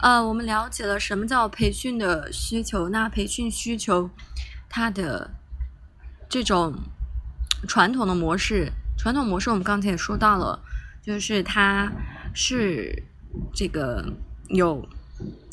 [0.00, 2.88] 呃，我们了解了什么叫培训的需求。
[2.90, 4.10] 那培训需求，
[4.68, 5.30] 它的
[6.28, 6.74] 这种
[7.66, 10.62] 传统的模式，传统模式我们刚才也说到了，
[11.02, 11.90] 就是它
[12.34, 13.02] 是
[13.54, 14.04] 这个
[14.48, 14.86] 有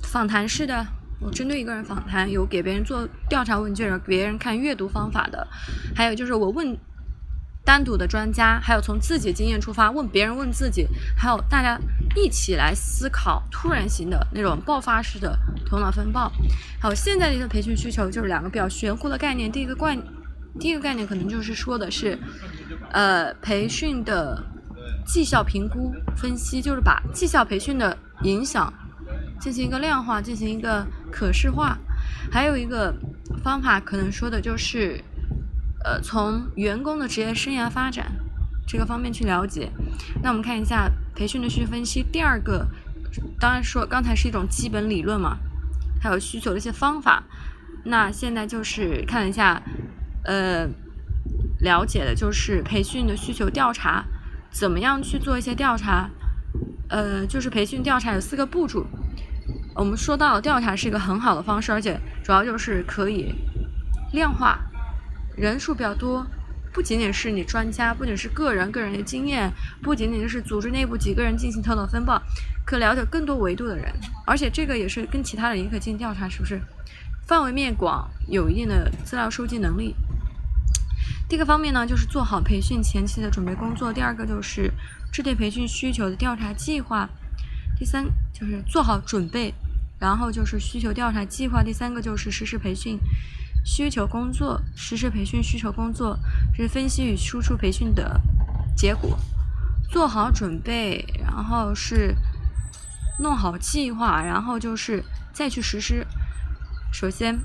[0.04, 0.86] 访谈式的，
[1.20, 5.48] 我针对一个人访谈，有给别人做调查问卷，给别人看阅读方法的，
[5.96, 6.78] 还有就是我问。
[7.66, 10.86] 单独的专家，还有从自己经验出发问别人问自己，
[11.16, 11.80] 还有大家
[12.16, 16.31] 一起来思考，突然型的那种爆发式的头脑风暴。
[16.81, 19.52] 好，现在的一个培训需求就是两个比较玄乎的概念。
[19.52, 19.98] 第一个概，
[20.59, 22.17] 第一个概念可能就是说的是，
[22.91, 24.44] 呃，培训的
[25.05, 28.72] 绩效评估分析，就是把绩效培训的影响
[29.39, 31.77] 进行一个量化，进行一个可视化。
[32.31, 32.94] 还有一个
[33.44, 35.03] 方法可能说的就是。
[35.86, 38.09] 呃，从员工的职业生涯发展
[38.66, 39.70] 这个方面去了解，
[40.22, 42.02] 那我们看一下培训的需求分析。
[42.02, 42.67] 第二个，
[43.39, 45.38] 当然说刚才是一种基本理论嘛，
[46.02, 47.23] 还有需求的一些方法。
[47.86, 49.61] 那现在就是看一下，
[50.23, 50.67] 呃，
[51.59, 54.06] 了解的就是培训的需求调查，
[54.50, 56.09] 怎么样去做一些调查？
[56.89, 58.86] 呃，就是培训调查有四个步骤。
[59.75, 63.34] 我们说到调查是一个很好的方式，而且主要就是可以
[64.14, 64.59] 量化。
[65.36, 66.28] 人数比较多，
[66.73, 72.21] 不仅仅是你专家，不仅是个人个人的经验，不仅仅是组织内部几个人进行头脑风暴，
[72.66, 73.93] 可了解更多维度的人，
[74.25, 76.59] 而且这个也是跟其他的也可进行调查，是不是？
[77.27, 79.95] 范围面广，有一定的资料收集能力。
[81.29, 84.71] 第一个方面呢，就是做好培训前期的准备工作；第二个就是
[85.11, 87.07] 制定培训需求的调查计划；
[87.77, 89.53] 第三就是做好准备，
[89.99, 92.99] 然后就是需求调查计划；第三个就是实施培训。
[93.64, 96.19] 需求工作，实施培训需求工作
[96.56, 98.22] 是分析与输出培训的
[98.75, 99.17] 结果，
[99.89, 102.16] 做好准备，然后是
[103.19, 106.06] 弄好计划，然后就是再去实施。
[106.91, 107.39] 首先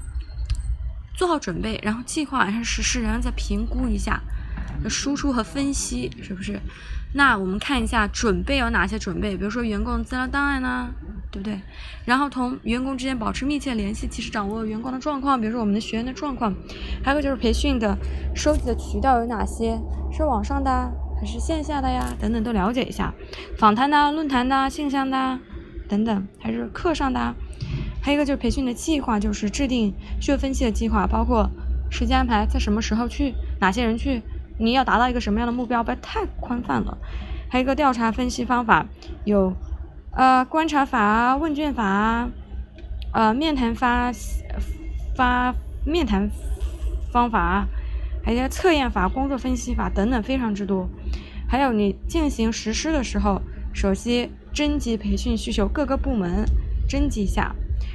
[1.15, 4.21] 做好准备，然后计划，然后实施，然后再评估一下
[4.89, 6.61] 输出和分析，是不是？
[7.15, 10.91] 那我们看一下准备有哪些准备，比如说员工资料档案呢？
[11.31, 11.61] 对不对？
[12.07, 16.55] 然后同员工之间保持密切联系，及时掌握员工的状况，比如说我们的学员的状况。
[17.05, 17.97] 还有就是培训的
[18.35, 19.79] 收集的渠道有哪些？
[20.11, 20.91] 是网上的
[21.21, 22.15] 还是线下的呀？
[22.19, 23.13] 等等都了解一下。
[23.59, 25.39] 访谈的、论坛的、信箱的
[25.87, 27.35] 等等，还是课上的？
[28.01, 31.51] 还有一个就是培训的计划，就是制定需要分析的计划，包括
[31.91, 34.23] 时间安排，在什么时候去，哪些人去，
[34.59, 36.97] 你要达到一个什么样的目标，不要太宽泛了。
[37.51, 38.87] 还有一个调查分析方法
[39.25, 39.53] 有。
[40.19, 42.29] 呃，观察法，问卷法啊，
[43.13, 44.11] 呃，面谈发
[45.15, 45.55] 发
[45.87, 46.29] 面谈
[47.13, 47.69] 方法啊，
[48.25, 50.89] 还有测验法、工作分析法等等，非常之多。
[51.49, 53.41] 还有你进行实施的时候，
[53.73, 56.45] 首先征集培训需求，各个部门
[56.89, 57.55] 征集一下，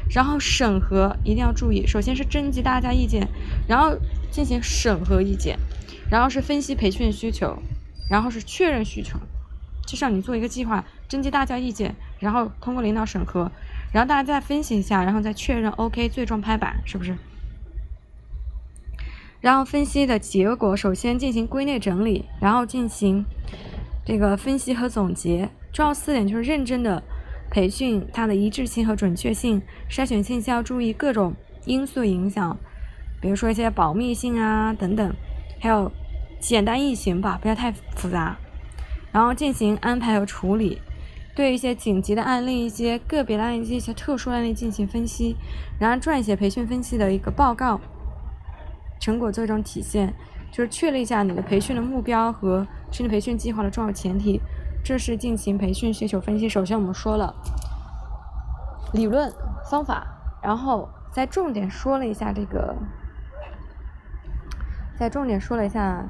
[0.09, 3.28] 然后审核一定要注意，首先是征集大家意见，
[3.67, 3.97] 然后
[4.31, 5.59] 进行审核意见，
[6.09, 7.57] 然后是分析培训需求，
[8.09, 9.19] 然后是确认需求。
[9.85, 11.94] 就像你做一个计划，征集大家意见。
[12.23, 13.51] 然后通过领导审核，
[13.91, 17.17] 然后大家再分析一下，然后再确认 OK，最终拍板，是不是？
[19.41, 23.25] 然后分析的结果，首先进行归类整理，然后进行
[24.06, 25.50] 这个分析和总结。
[25.73, 27.03] 重要四点就是认真的
[27.51, 31.35] 培训，它的一致性和准确性，筛选信息要注意各种
[31.66, 32.57] 因素影响，
[33.19, 35.13] 比如说一些保密性啊等等，
[35.59, 35.91] 还有
[36.40, 38.38] 简单易行吧，不要太复杂。
[39.11, 40.81] 然后进行安排和处理。
[41.35, 45.35] 对一些紧急的案例、一些个别的案例、一些特殊案例进行分析，
[45.79, 47.81] 然后撰写培训分析的一个报告，
[48.99, 50.13] 成果最终体现，
[50.51, 54.39] 就是确立一下你的培训的目标和制定培训计划的重要前提。
[54.83, 56.47] 这是进行培训需求分析。
[56.47, 57.33] 首先我们说了
[58.93, 59.33] 理论
[59.72, 60.05] 方法，
[60.43, 62.75] 然后再重点说了一下这个，
[64.99, 66.05] 再重点说了一下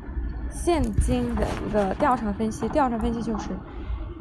[0.50, 2.68] 现今的一个调查分析。
[2.68, 3.52] 调查分析就是。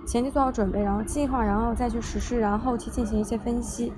[0.05, 3.93] 前期做好准备，然后计划，然后再去实施，然后后期进行一些分析。